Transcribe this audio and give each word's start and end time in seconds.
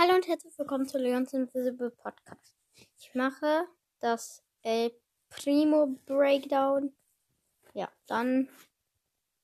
Hallo 0.00 0.14
und 0.14 0.28
herzlich 0.28 0.56
willkommen 0.56 0.86
zu 0.86 0.96
Leons 0.96 1.32
Invisible 1.32 1.90
Podcast. 1.90 2.54
Ich 3.00 3.12
mache 3.16 3.66
das 3.98 4.44
El 4.62 4.92
Primo 5.28 5.98
Breakdown. 6.06 6.92
Ja, 7.74 7.88
dann 8.06 8.48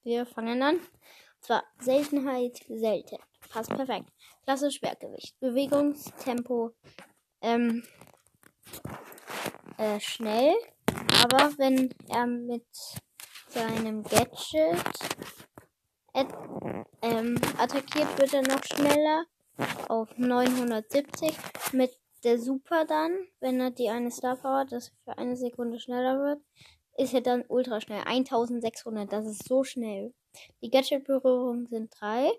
wir 0.05 0.25
fangen 0.25 0.63
an. 0.63 0.77
Und 0.77 0.85
zwar 1.41 1.65
Seltenheit 1.81 2.65
selten. 2.69 3.17
Passt 3.49 3.71
perfekt. 3.71 4.09
Klasse 4.45 4.71
Schwergewicht. 4.71 5.37
Bewegungstempo 5.41 6.71
ähm, 7.41 7.83
äh, 9.77 9.99
schnell. 9.99 10.55
Aber 11.25 11.59
wenn 11.59 11.93
er 12.09 12.29
mit 12.29 12.65
seinem 13.49 14.05
Gadget 14.05 14.85
äh, 16.13 16.25
ähm, 17.03 17.41
attackiert, 17.59 18.17
wird 18.21 18.35
er 18.35 18.43
noch 18.43 18.63
schneller 18.63 19.27
auf 19.89 20.17
970 20.17 21.37
mit 21.73 21.99
der 22.25 22.39
Super 22.39 22.85
dann, 22.87 23.13
wenn 23.41 23.61
er 23.61 23.71
die 23.71 23.91
eine 23.91 24.11
Star 24.11 24.37
Power, 24.37 24.65
das 24.65 24.93
für 25.05 25.17
eine 25.19 25.37
Sekunde 25.37 25.79
schneller 25.79 26.19
wird, 26.19 26.43
ist 26.97 27.15
er 27.15 27.21
dann 27.21 27.45
ultra 27.49 27.81
schnell. 27.81 28.03
1600, 28.05 29.13
das 29.13 29.27
ist 29.27 29.47
so 29.47 29.65
schnell. 29.65 30.15
Die 30.63 30.71
Gadget-Berührungen 30.71 31.67
sind 31.67 31.93
drei. 31.99 32.31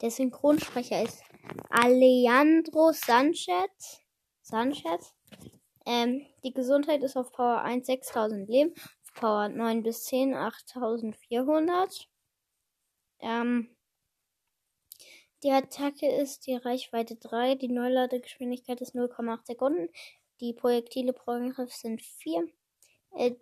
Der 0.00 0.10
Synchronsprecher 0.10 1.02
ist 1.02 1.22
Alejandro 1.70 2.92
Sanchez. 2.92 4.00
Sanchez. 4.42 5.14
Ähm, 5.86 6.26
die 6.44 6.52
Gesundheit 6.52 7.02
ist 7.02 7.16
auf 7.16 7.32
Power 7.32 7.62
1 7.62 7.86
6000 7.86 8.48
Leben, 8.48 8.74
auf 8.76 9.14
Power 9.14 9.48
9 9.48 9.82
bis 9.82 10.04
10 10.04 10.34
8400. 10.34 12.08
Ähm, 13.20 13.75
die 15.42 15.50
Attacke 15.50 16.08
ist 16.08 16.46
die 16.46 16.56
Reichweite 16.56 17.16
3, 17.16 17.56
die 17.56 17.68
Neuladegeschwindigkeit 17.68 18.80
ist 18.80 18.94
0,8 18.94 19.46
Sekunden, 19.46 19.88
die 20.40 20.52
Projektile 20.52 21.12
pro 21.12 21.32
Angriff 21.32 21.72
sind 21.72 22.00
4, 22.02 22.48
äh, 23.16 23.34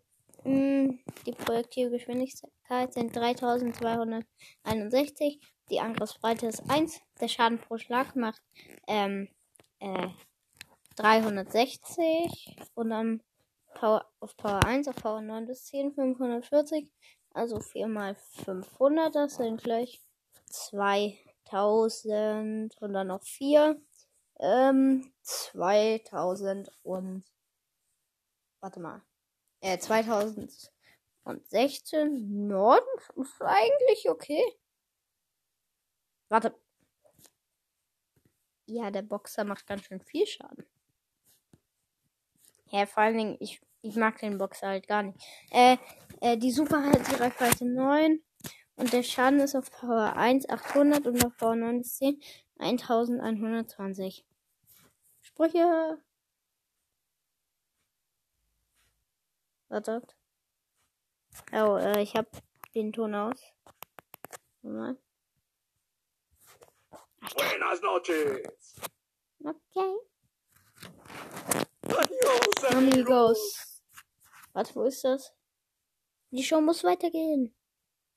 mh, 0.44 0.94
die 1.26 1.32
Projektilgeschwindigkeit 1.32 2.92
sind 2.92 3.14
3261, 3.14 5.40
die 5.70 5.80
Angriffsbreite 5.80 6.46
ist 6.46 6.68
1, 6.68 7.00
der 7.20 7.28
Schaden 7.28 7.58
pro 7.58 7.78
Schlag 7.78 8.16
macht 8.16 8.42
ähm, 8.86 9.28
äh, 9.80 10.08
360 10.96 12.56
und 12.74 12.90
dann 12.90 13.22
Power, 13.74 14.06
auf 14.20 14.36
Power 14.36 14.64
1 14.64 14.88
auf 14.88 14.96
Power 14.96 15.20
9 15.20 15.46
bis 15.46 15.64
10 15.66 15.94
540, 15.94 16.92
also 17.32 17.60
4 17.60 17.88
mal 17.88 18.14
500, 18.44 19.14
das 19.14 19.36
sind 19.36 19.62
gleich 19.62 20.00
2 20.46 21.18
1000 21.46 22.76
und 22.80 22.92
dann 22.92 23.08
noch 23.08 23.22
4. 23.22 23.80
Ähm, 24.40 25.12
2000 25.22 26.70
und. 26.82 27.24
Warte 28.60 28.80
mal. 28.80 29.02
Äh, 29.60 29.78
2016. 29.78 32.48
Norden 32.48 32.86
ist 33.16 33.40
eigentlich 33.40 34.10
okay. 34.10 34.42
Warte. 36.28 36.54
Ja, 38.66 38.90
der 38.90 39.02
Boxer 39.02 39.44
macht 39.44 39.66
ganz 39.66 39.84
schön 39.84 40.00
viel 40.00 40.26
Schaden. 40.26 40.64
Ja, 42.70 42.86
vor 42.86 43.02
allen 43.02 43.18
Dingen, 43.18 43.36
ich, 43.40 43.60
ich 43.82 43.96
mag 43.96 44.18
den 44.18 44.38
Boxer 44.38 44.68
halt 44.68 44.88
gar 44.88 45.02
nicht. 45.02 45.18
Äh, 45.50 45.76
äh, 46.20 46.36
die 46.36 46.50
Super 46.50 46.82
hat 46.82 47.06
die 47.08 47.14
Reichweite 47.14 47.66
9. 47.66 48.20
Und 48.76 48.92
der 48.92 49.02
Schaden 49.02 49.40
ist 49.40 49.54
auf 49.54 49.70
Power 49.70 50.16
1 50.16 50.48
800 50.48 51.06
und 51.06 51.24
auf 51.24 51.36
Power 51.36 51.54
9 51.54 51.78
bis 51.78 51.96
10 51.96 52.20
1120. 52.58 54.26
Sprüche. 55.20 56.02
Wartet. 59.68 60.16
Oh, 61.52 61.76
äh, 61.76 62.02
ich 62.02 62.14
hab 62.14 62.26
den 62.74 62.92
Ton 62.92 63.14
aus. 63.14 63.40
Mal. 64.62 64.96
Buenas 67.34 67.80
noches. 67.80 68.80
Okay. 69.42 69.96
Adios, 71.82 72.64
amigos. 72.70 72.74
Amigos. 72.74 73.82
Warte, 74.52 74.74
wo 74.74 74.84
ist 74.84 75.04
das? 75.04 75.34
Die 76.30 76.42
Show 76.42 76.60
muss 76.60 76.84
weitergehen. 76.84 77.54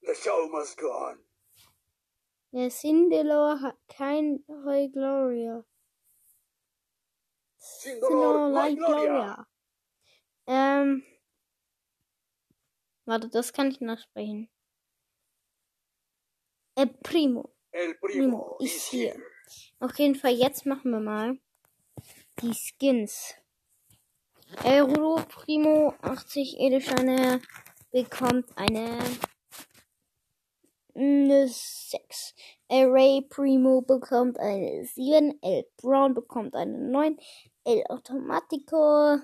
The 0.07 0.15
show 0.15 0.49
must 0.49 0.77
go 0.77 0.87
on. 0.87 1.19
Der 2.53 2.71
Sindelor 2.71 3.59
hat 3.61 3.77
kein 3.89 4.43
Heu 4.47 4.87
Gloria. 4.87 5.63
Sindelor, 7.57 8.49
Light 8.49 8.77
Gloria. 8.77 9.45
Ähm. 10.47 11.03
Warte, 13.05 13.29
das 13.29 13.51
kann 13.51 13.69
ich 13.69 13.81
nachsprechen. 13.81 14.49
Äh, 16.75 16.87
Primo. 16.87 17.53
El 17.71 17.95
Primo 17.95 17.97
primo 17.99 18.57
is 18.61 18.75
is 18.75 18.91
here. 18.91 19.13
here. 19.13 19.23
Auf 19.79 19.99
jeden 19.99 20.15
Fall, 20.15 20.31
jetzt 20.31 20.65
machen 20.65 20.91
wir 20.91 20.99
mal 20.99 21.37
die 22.41 22.53
Skins. 22.53 23.35
El 24.63 24.81
Rudo 24.81 25.23
Primo 25.27 25.93
80 26.01 26.59
Edelsteine 26.59 27.41
bekommt 27.91 28.45
eine, 28.57 28.99
eine 30.97 31.47
6. 31.47 32.35
El 32.67 32.89
Ray 32.89 33.21
Primo 33.21 33.81
bekommt 33.81 34.39
eine 34.39 34.85
7. 34.85 35.39
El 35.41 35.65
Brown 35.77 36.13
bekommt 36.13 36.55
eine 36.55 36.77
9. 36.77 37.17
El 37.63 37.83
Automatico. 37.87 39.19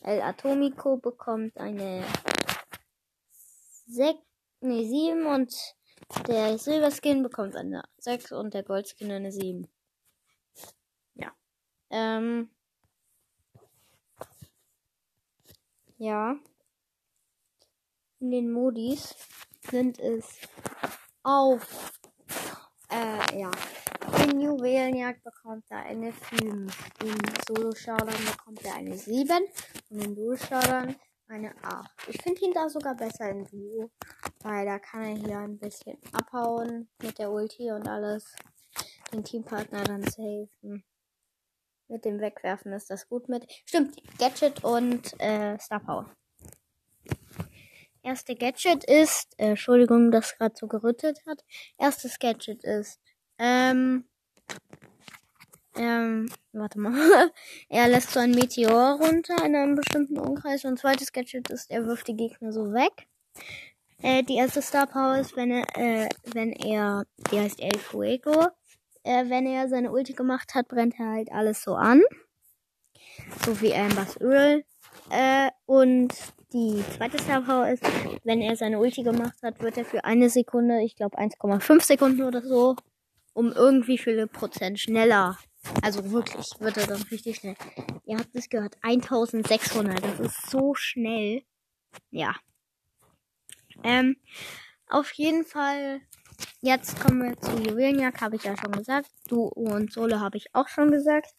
El 0.00 0.20
Atomico 0.20 0.96
bekommt 0.98 1.56
eine 1.56 2.04
6, 3.86 4.18
nee, 4.60 4.84
7 4.84 5.26
und 5.26 5.54
der 6.26 6.58
Silberskin 6.58 7.22
bekommt 7.22 7.56
eine 7.56 7.84
6 7.98 8.32
und 8.32 8.54
der 8.54 8.62
Goldskin 8.62 9.10
eine 9.10 9.32
7. 9.32 9.68
Ja. 11.14 11.32
Ähm. 11.90 12.50
Ja. 15.98 16.36
In 18.20 18.30
den 18.30 18.52
Modis 18.52 19.14
sind 19.70 19.98
es 19.98 20.38
auf. 21.22 21.92
Äh, 22.90 23.40
ja. 23.40 23.50
In 24.24 24.40
Juwelenjagd 24.40 25.22
bekommt 25.22 25.64
er 25.70 25.84
eine 25.84 26.12
5. 26.12 26.90
In 27.02 27.18
Solo-Showdown 27.46 28.24
bekommt 28.24 28.64
er 28.64 28.74
eine 28.74 28.96
7. 28.96 29.46
Und 29.90 30.04
in 30.04 30.14
Duo-Showdown 30.14 30.96
eine 31.28 31.54
8. 31.62 31.90
Ich 32.08 32.22
finde 32.22 32.44
ihn 32.44 32.52
da 32.52 32.68
sogar 32.68 32.94
besser 32.94 33.30
im 33.30 33.46
Duo. 33.46 33.90
Weil 34.40 34.66
da 34.66 34.78
kann 34.78 35.04
er 35.04 35.16
hier 35.16 35.38
ein 35.38 35.58
bisschen 35.58 35.98
abhauen 36.12 36.88
mit 37.00 37.18
der 37.18 37.30
Ulti 37.30 37.70
und 37.70 37.88
alles. 37.88 38.34
Den 39.12 39.24
Teampartner 39.24 39.84
dann 39.84 40.02
safen. 40.02 40.84
Mit 41.88 42.04
dem 42.04 42.20
Wegwerfen 42.20 42.72
ist 42.72 42.90
das 42.90 43.06
gut 43.06 43.28
mit. 43.28 43.46
Stimmt, 43.66 43.96
Gadget 44.18 44.64
und 44.64 45.12
äh, 45.20 45.58
Star 45.58 45.80
Power. 45.80 46.10
Erste 48.02 48.34
Gadget 48.34 48.84
ist, 48.84 49.32
äh, 49.38 49.50
Entschuldigung, 49.50 50.10
dass 50.10 50.36
gerade 50.36 50.54
so 50.58 50.66
gerüttet 50.66 51.20
hat. 51.26 51.44
Erstes 51.78 52.18
Gadget 52.18 52.64
ist, 52.64 53.00
ähm, 53.38 54.04
ähm, 55.76 56.28
warte 56.52 56.78
mal. 56.78 56.92
er 57.68 57.88
lässt 57.88 58.10
so 58.10 58.20
ein 58.20 58.32
Meteor 58.32 58.98
runter 59.00 59.36
in 59.44 59.56
einem 59.56 59.74
bestimmten 59.74 60.18
Umkreis. 60.18 60.64
Und 60.64 60.78
zweites 60.78 61.12
Gadget 61.12 61.48
ist, 61.50 61.70
er 61.70 61.86
wirft 61.86 62.08
die 62.08 62.16
Gegner 62.16 62.52
so 62.52 62.72
weg. 62.72 63.06
Äh, 64.02 64.22
die 64.24 64.36
erste 64.36 64.62
Star 64.62 64.86
Power 64.86 65.18
ist, 65.18 65.36
wenn 65.36 65.50
er, 65.50 65.64
äh, 65.76 66.08
wenn 66.24 66.52
er, 66.52 67.04
die 67.30 67.38
heißt 67.38 67.60
El 67.60 67.78
Fuego. 67.78 68.48
Äh, 69.04 69.28
wenn 69.28 69.46
er 69.46 69.68
seine 69.68 69.92
Ulti 69.92 70.12
gemacht 70.12 70.54
hat, 70.54 70.68
brennt 70.68 70.98
er 70.98 71.08
halt 71.08 71.32
alles 71.32 71.62
so 71.62 71.74
an. 71.74 72.02
So 73.44 73.60
wie 73.60 73.74
Ambers 73.74 74.20
Öl. 74.20 74.64
Äh, 75.10 75.50
und 75.66 76.12
die 76.52 76.84
zweite 76.96 77.18
Star 77.18 77.42
Power 77.42 77.68
ist, 77.68 77.82
wenn 78.24 78.40
er 78.40 78.56
seine 78.56 78.78
Ulti 78.78 79.02
gemacht 79.02 79.36
hat, 79.42 79.60
wird 79.60 79.76
er 79.76 79.84
für 79.84 80.04
eine 80.04 80.28
Sekunde, 80.28 80.82
ich 80.82 80.96
glaube 80.96 81.18
1,5 81.18 81.82
Sekunden 81.82 82.22
oder 82.22 82.42
so, 82.42 82.76
um 83.32 83.52
irgendwie 83.52 83.98
viele 83.98 84.26
Prozent 84.26 84.78
schneller. 84.78 85.38
Also 85.80 86.10
wirklich, 86.10 86.46
wird 86.58 86.76
er 86.76 86.86
dann 86.86 87.02
richtig 87.02 87.36
schnell. 87.36 87.54
Ihr 88.04 88.18
habt 88.18 88.34
es 88.34 88.48
gehört, 88.48 88.76
1600, 88.82 90.02
das 90.02 90.20
ist 90.20 90.50
so 90.50 90.74
schnell. 90.74 91.42
Ja. 92.10 92.34
Ähm, 93.84 94.16
auf 94.88 95.12
jeden 95.12 95.44
Fall, 95.44 96.00
jetzt 96.60 97.00
kommen 97.00 97.22
wir 97.22 97.40
zu 97.40 97.56
Juwelenjagd, 97.58 98.20
habe 98.20 98.36
ich 98.36 98.44
ja 98.44 98.56
schon 98.56 98.72
gesagt. 98.72 99.08
Duo 99.28 99.48
und 99.48 99.92
Solo 99.92 100.20
habe 100.20 100.36
ich 100.36 100.54
auch 100.54 100.68
schon 100.68 100.90
gesagt. 100.90 101.34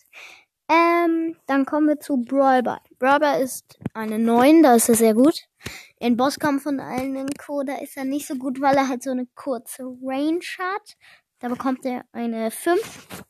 Ähm, 0.69 1.35
dann 1.45 1.65
kommen 1.65 1.87
wir 1.87 1.99
zu 1.99 2.17
Brawlbar. 2.17 2.81
Brawlbar 2.97 3.39
ist 3.39 3.77
eine 3.93 4.17
9, 4.17 4.63
da 4.63 4.75
ist 4.75 4.89
er 4.89 4.95
sehr 4.95 5.13
gut. 5.13 5.43
In 5.99 6.17
Bosskampf 6.17 6.65
und 6.65 6.79
allen 6.79 7.27
Co., 7.37 7.63
da 7.63 7.75
ist 7.77 7.97
er 7.97 8.05
nicht 8.05 8.27
so 8.27 8.35
gut, 8.35 8.61
weil 8.61 8.75
er 8.75 8.87
halt 8.87 9.03
so 9.03 9.11
eine 9.11 9.27
kurze 9.35 9.83
Range 9.83 10.43
hat. 10.59 10.97
Da 11.39 11.49
bekommt 11.49 11.85
er 11.85 12.05
eine 12.13 12.51
5. 12.51 13.25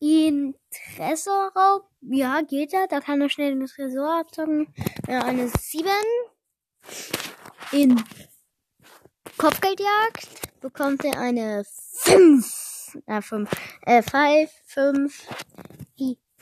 In 0.00 0.56
Tresorraub, 0.70 1.88
ja, 2.00 2.40
geht 2.40 2.72
er. 2.72 2.88
Da 2.88 3.00
kann 3.00 3.20
er 3.20 3.28
schnell 3.28 3.56
den 3.56 3.66
Tresor 3.66 4.18
abzocken. 4.18 4.66
Eine 5.06 5.48
7. 5.48 5.88
In 7.70 8.02
Kopfgeldjagd 9.38 10.60
bekommt 10.60 11.04
er 11.04 11.20
eine 11.20 11.64
5. 11.64 12.71
Äh, 13.06 13.22
5. 13.22 13.50
Äh, 13.82 14.02
5, 14.02 14.50
5. 14.66 15.28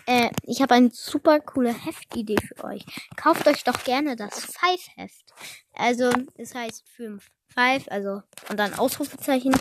Äh, 0.06 0.30
ich 0.42 0.60
habe 0.62 0.74
eine 0.74 0.90
super 0.90 1.40
coole 1.40 1.72
Heftidee 1.72 2.36
für 2.40 2.64
euch. 2.64 2.84
Kauft 3.16 3.46
euch 3.46 3.64
doch 3.64 3.84
gerne 3.84 4.16
das 4.16 4.44
Five-Heft. 4.44 5.32
Also, 5.72 6.10
es 6.36 6.54
heißt 6.54 6.88
5. 6.96 7.24
Five, 7.52 7.88
also 7.90 8.22
und 8.48 8.58
dann 8.58 8.74
Ausrufezeichen. 8.74 9.56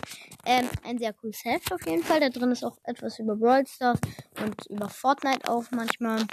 Ähm, 0.46 0.68
ein 0.84 0.98
sehr 0.98 1.12
cooles 1.12 1.44
Heft 1.44 1.72
auf 1.72 1.84
jeden 1.86 2.04
Fall. 2.04 2.20
Da 2.20 2.28
drin 2.28 2.52
ist 2.52 2.64
auch 2.64 2.78
etwas 2.84 3.18
über 3.18 3.34
Brawl 3.36 3.66
Stars 3.66 3.98
und 4.40 4.66
über 4.66 4.88
Fortnite 4.88 5.48
auch 5.48 5.64
manchmal. 5.72 6.24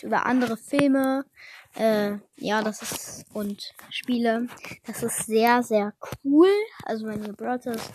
Über 0.00 0.26
andere 0.26 0.56
Filme. 0.56 1.24
Äh, 1.76 2.18
ja, 2.36 2.62
das 2.62 2.82
ist 2.82 3.24
und 3.32 3.72
Spiele. 3.90 4.46
Das 4.84 5.02
ist 5.02 5.26
sehr, 5.26 5.62
sehr 5.62 5.92
cool. 6.24 6.50
Also 6.84 7.06
wenn 7.06 7.24
ihr 7.24 7.32
Brawl 7.32 7.60
Stars, 7.60 7.92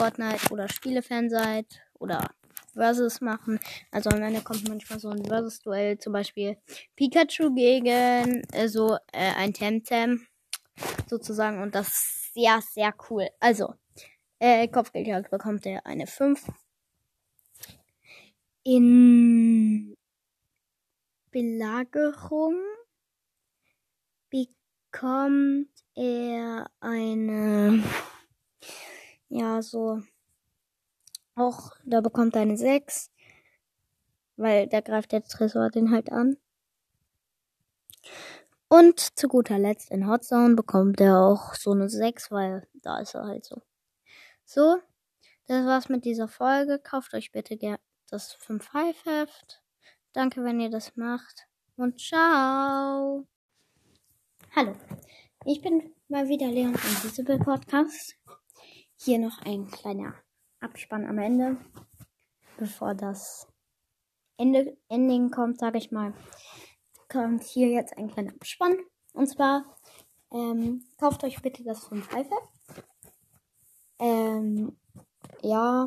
Fortnite 0.00 0.50
oder 0.50 0.66
Spielefan 0.66 1.28
seid 1.28 1.66
oder 1.98 2.30
Versus 2.72 3.20
machen. 3.20 3.60
Also 3.90 4.08
am 4.08 4.22
Ende 4.22 4.40
kommt 4.40 4.66
manchmal 4.66 4.98
so 4.98 5.10
ein 5.10 5.22
Versus-Duell, 5.26 5.98
zum 5.98 6.14
Beispiel 6.14 6.56
Pikachu 6.96 7.54
gegen 7.54 8.42
äh, 8.54 8.66
so 8.66 8.96
äh, 9.12 9.34
ein 9.36 9.52
Temtem 9.52 10.26
sozusagen 11.06 11.60
und 11.60 11.74
das 11.74 12.30
sehr, 12.32 12.62
sehr 12.62 12.94
cool. 13.10 13.28
Also, 13.40 13.74
äh, 14.38 14.68
Kopfgeldjagd 14.68 15.30
bekommt 15.30 15.66
er 15.66 15.84
eine 15.84 16.06
5. 16.06 16.46
In 18.62 19.98
Belagerung 21.30 22.56
bekommt 24.30 25.68
er 25.94 26.70
eine, 26.80 27.39
ja, 29.60 29.62
so, 29.62 30.02
auch, 31.34 31.72
da 31.84 32.00
bekommt 32.00 32.34
er 32.34 32.42
eine 32.42 32.56
6, 32.56 33.10
weil 34.36 34.66
da 34.68 34.80
greift 34.80 35.12
der 35.12 35.22
Tresor 35.22 35.70
den 35.70 35.90
halt 35.90 36.10
an. 36.10 36.36
Und 38.68 39.18
zu 39.18 39.28
guter 39.28 39.58
Letzt 39.58 39.90
in 39.90 40.08
Hot 40.08 40.24
Zone 40.24 40.54
bekommt 40.54 41.00
er 41.00 41.18
auch 41.20 41.54
so 41.54 41.72
eine 41.72 41.88
6, 41.88 42.30
weil 42.30 42.66
da 42.74 43.00
ist 43.00 43.14
er 43.14 43.26
halt 43.26 43.44
so. 43.44 43.60
So, 44.44 44.78
das 45.46 45.66
war's 45.66 45.88
mit 45.88 46.04
dieser 46.04 46.28
Folge. 46.28 46.78
Kauft 46.78 47.12
euch 47.14 47.32
bitte 47.32 47.58
das 48.08 48.36
5-5-Heft. 48.36 49.62
Danke, 50.12 50.42
wenn 50.44 50.60
ihr 50.60 50.70
das 50.70 50.96
macht. 50.96 51.46
Und 51.76 52.00
ciao. 52.00 53.26
Hallo, 54.54 54.74
ich 55.44 55.60
bin 55.62 55.94
mal 56.08 56.28
wieder 56.28 56.48
Leon 56.48 56.74
von 56.74 57.10
Visible 57.10 57.38
Podcast. 57.38 58.16
Hier 59.02 59.18
noch 59.18 59.40
ein 59.42 59.70
kleiner 59.70 60.14
Abspann 60.60 61.06
am 61.06 61.18
Ende, 61.18 61.56
bevor 62.58 62.94
das 62.94 63.48
Ende, 64.36 64.76
Ending 64.88 65.30
kommt, 65.30 65.58
sage 65.58 65.78
ich 65.78 65.90
mal 65.90 66.14
kommt 67.10 67.42
hier 67.42 67.68
jetzt 67.68 67.96
ein 67.98 68.08
kleiner 68.08 68.32
Abspann. 68.32 68.78
Und 69.12 69.26
zwar 69.26 69.64
ähm, 70.30 70.84
kauft 70.98 71.24
euch 71.24 71.42
bitte 71.42 71.62
das 71.64 71.84
5 71.86 72.06
Pfeife. 72.06 72.34
Ähm, 73.98 74.78
ja, 75.42 75.86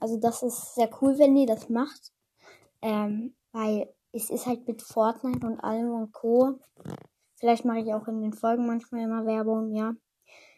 also 0.00 0.18
das 0.18 0.42
ist 0.42 0.74
sehr 0.74 0.90
cool, 1.00 1.18
wenn 1.18 1.36
ihr 1.36 1.46
das 1.46 1.70
macht. 1.70 2.12
Ähm, 2.82 3.34
weil 3.52 3.94
es 4.12 4.28
ist 4.30 4.46
halt 4.46 4.66
mit 4.66 4.82
Fortnite 4.82 5.46
und 5.46 5.60
allem 5.60 5.90
und 5.90 6.12
Co. 6.12 6.58
Vielleicht 7.36 7.64
mache 7.64 7.78
ich 7.78 7.94
auch 7.94 8.06
in 8.08 8.20
den 8.20 8.32
Folgen 8.32 8.66
manchmal 8.66 9.02
immer 9.02 9.24
Werbung, 9.24 9.74
ja. 9.74 9.94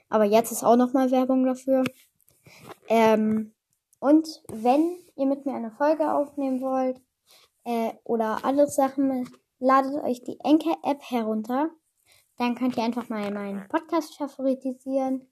Aber 0.08 0.24
jetzt 0.24 0.52
ist 0.52 0.64
auch 0.64 0.76
nochmal 0.76 1.10
Werbung 1.10 1.44
dafür. 1.44 1.84
Ähm, 2.88 3.52
und 3.98 4.42
wenn 4.48 4.98
ihr 5.16 5.26
mit 5.26 5.46
mir 5.46 5.54
eine 5.54 5.70
Folge 5.70 6.12
aufnehmen 6.12 6.60
wollt 6.60 7.00
äh, 7.64 7.92
oder 8.04 8.44
andere 8.44 8.68
Sachen 8.68 9.28
ladet 9.58 10.02
euch 10.04 10.22
die 10.22 10.38
Enker-App 10.40 11.02
herunter. 11.02 11.70
Dann 12.38 12.54
könnt 12.54 12.76
ihr 12.76 12.84
einfach 12.84 13.08
mal 13.08 13.32
meinen 13.32 13.66
Podcast 13.68 14.16
favoritisieren 14.16 15.26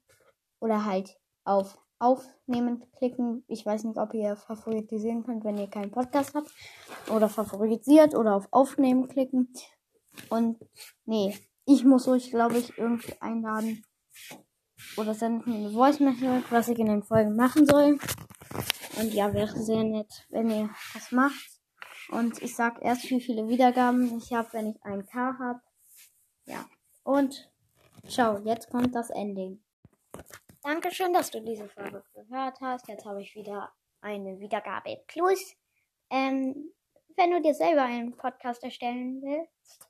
oder 0.59 0.85
halt 0.85 1.17
auf 1.43 1.77
Aufnehmen 1.99 2.83
klicken. 2.97 3.43
Ich 3.47 3.65
weiß 3.65 3.83
nicht, 3.83 3.99
ob 3.99 4.13
ihr 4.13 4.35
favoritisieren 4.35 5.23
könnt, 5.23 5.43
wenn 5.43 5.57
ihr 5.57 5.69
keinen 5.69 5.91
Podcast 5.91 6.33
habt. 6.33 6.49
Oder 7.13 7.29
favorisiert 7.29 8.15
oder 8.15 8.35
auf 8.35 8.47
Aufnehmen 8.51 9.07
klicken. 9.07 9.53
Und 10.29 10.57
nee, 11.05 11.37
ich 11.65 11.85
muss 11.85 12.07
euch, 12.07 12.31
glaube 12.31 12.57
ich, 12.57 12.77
irgendwie 12.77 13.13
einladen. 13.21 13.83
Oder 14.97 15.13
senden 15.13 15.53
eine 15.53 15.71
Voice 15.71 15.99
Message, 15.99 16.45
was 16.49 16.67
ich 16.67 16.79
in 16.79 16.87
den 16.87 17.03
Folgen 17.03 17.35
machen 17.35 17.65
soll. 17.65 17.99
Und 18.97 19.13
ja, 19.13 19.33
wäre 19.33 19.57
sehr 19.57 19.83
nett, 19.83 20.25
wenn 20.29 20.49
ihr 20.49 20.69
das 20.93 21.11
macht. 21.11 21.55
Und 22.09 22.41
ich 22.41 22.55
sag 22.55 22.81
erst, 22.81 23.09
wie 23.09 23.19
viele 23.19 23.47
Wiedergaben 23.47 24.17
ich 24.17 24.31
habe, 24.33 24.53
wenn 24.53 24.69
ich 24.69 24.83
ein 24.83 25.05
K 25.05 25.37
habe. 25.39 25.61
Ja. 26.45 26.65
Und 27.03 27.51
ciao, 28.07 28.39
jetzt 28.45 28.69
kommt 28.69 28.95
das 28.95 29.09
Ending. 29.09 29.63
Dankeschön, 30.63 31.13
dass 31.13 31.31
du 31.31 31.41
diese 31.41 31.67
Folge 31.67 32.03
gehört 32.13 32.59
hast. 32.61 32.87
Jetzt 32.87 33.05
habe 33.05 33.21
ich 33.21 33.35
wieder 33.35 33.71
eine 34.01 34.39
Wiedergabe 34.39 35.03
plus. 35.07 35.55
Ähm, 36.09 36.71
wenn 37.17 37.31
du 37.31 37.41
dir 37.41 37.53
selber 37.53 37.83
einen 37.83 38.15
Podcast 38.15 38.63
erstellen 38.63 39.21
willst, 39.21 39.89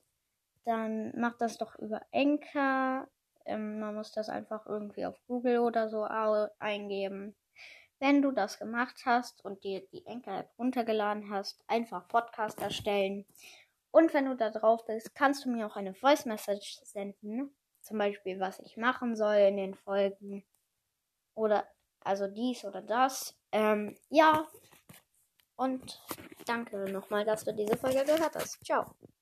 dann 0.64 1.14
mach 1.16 1.38
das 1.38 1.58
doch 1.58 1.78
über 1.80 2.02
Enker. 2.12 3.08
Ähm, 3.45 3.80
man 3.80 3.95
muss 3.95 4.12
das 4.12 4.30
einfach 4.30 4.65
irgendwie 4.65 5.06
auf 5.06 5.19
Google 5.27 5.59
oder 5.59 5.89
so 5.89 6.03
eingeben. 6.03 7.36
Wenn 8.00 8.21
du 8.21 8.31
das 8.31 8.59
gemacht 8.59 9.03
hast 9.06 9.44
und 9.45 9.63
dir 9.63 9.86
die 9.92 10.06
Enker-App 10.06 10.51
runtergeladen 10.59 11.30
hast, 11.30 11.63
einfach 11.68 12.07
Podcast 12.07 12.59
erstellen. 12.62 13.25
Und 13.92 14.13
wenn 14.13 14.25
du 14.25 14.36
da 14.36 14.50
drauf 14.50 14.86
bist, 14.86 15.15
kannst 15.15 15.45
du 15.45 15.50
mir 15.50 15.65
auch 15.65 15.77
eine 15.77 15.94
Voice 15.94 16.25
Message 16.25 16.80
senden. 16.83 17.56
Zum 17.81 17.97
Beispiel, 17.97 18.39
was 18.39 18.59
ich 18.59 18.75
machen 18.75 19.15
soll 19.15 19.36
in 19.36 19.57
den 19.57 19.75
Folgen. 19.75 20.44
Oder 21.36 21.65
also 22.01 22.27
dies 22.27 22.65
oder 22.65 22.81
das. 22.81 23.36
Ähm, 23.51 23.95
ja. 24.09 24.48
Und 25.56 26.01
danke 26.45 26.91
nochmal, 26.91 27.24
dass 27.24 27.46
du 27.46 27.53
diese 27.53 27.77
Folge 27.77 28.03
gehört 28.03 28.36
hast. 28.36 28.63
Ciao. 28.65 28.96